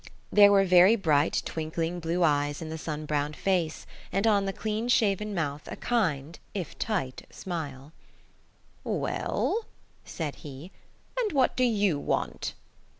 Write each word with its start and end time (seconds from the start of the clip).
There 0.31 0.51
were 0.51 0.65
very 0.65 0.95
bright 0.95 1.43
twinkling 1.45 1.99
blue 1.99 2.23
eyes 2.23 2.59
in 2.59 2.69
the 2.69 2.77
sun 2.79 3.05
browned 3.05 3.35
face, 3.35 3.85
and 4.11 4.25
on 4.25 4.45
the 4.45 4.51
clean 4.51 4.87
shaven 4.87 5.31
mouth 5.35 5.61
a 5.67 5.75
kind, 5.75 6.39
if 6.55 6.75
tight, 6.79 7.27
smile. 7.29 7.91
"Well," 8.83 9.65
said 10.03 10.37
he, 10.37 10.71
"and 11.19 11.31
what 11.33 11.55
do 11.55 11.63
you 11.63 11.99
want?" 11.99 12.55